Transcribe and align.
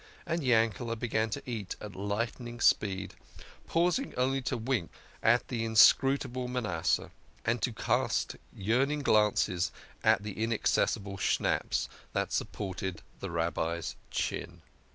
And 0.25 0.43
Yanked 0.43 0.99
began 0.99 1.29
to 1.29 1.47
eat 1.47 1.75
at 1.79 1.95
lightning 1.95 2.59
speed, 2.59 3.13
pausing 3.67 4.15
only 4.17 4.41
to 4.41 4.57
wink 4.57 4.89
at 5.21 5.47
the 5.47 5.63
inscrutable 5.63 6.47
Manasseh; 6.47 7.11
and 7.45 7.61
to 7.61 7.71
cast 7.71 8.35
yearning 8.51 9.03
glances 9.03 9.71
at 10.03 10.23
the 10.23 10.43
inaccessible 10.43 11.17
schnapps 11.19 11.87
that 12.13 12.33
supported 12.33 13.03
the 13.19 13.29
Rabbi's 13.29 13.95
chin. 14.09 14.63